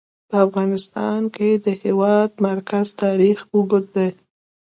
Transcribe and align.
په 0.29 0.35
افغانستان 0.45 1.21
کې 1.35 1.49
د 1.57 1.59
د 1.65 1.67
هېواد 1.83 2.29
مرکز 2.47 2.87
تاریخ 3.03 3.37
اوږد 3.53 3.85
دی. 3.95 4.09